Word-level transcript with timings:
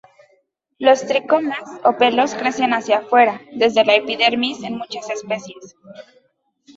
Los 0.79 1.05
tricomas 1.05 1.59
o 1.83 1.93
pelos 1.95 2.33
crecen 2.33 2.73
hacia 2.73 3.01
fuera 3.01 3.39
desde 3.53 3.85
la 3.85 3.93
epidermis 3.93 4.63
en 4.63 4.79
muchas 4.79 5.07
especies. 5.11 5.75